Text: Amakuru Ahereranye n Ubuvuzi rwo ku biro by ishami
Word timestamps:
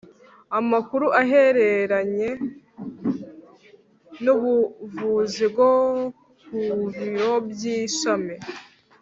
Amakuru 0.59 1.05
Ahereranye 1.21 2.29
n 4.23 4.25
Ubuvuzi 4.35 5.43
rwo 5.51 5.69
ku 6.45 6.55
biro 6.95 7.31
by 7.49 7.63
ishami 7.77 8.35